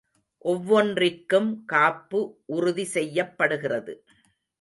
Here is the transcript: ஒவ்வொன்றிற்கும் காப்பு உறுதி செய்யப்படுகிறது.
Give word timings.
ஒவ்வொன்றிற்கும் 0.45 1.49
காப்பு 1.65 2.19
உறுதி 2.45 2.83
செய்யப்படுகிறது. 2.85 3.93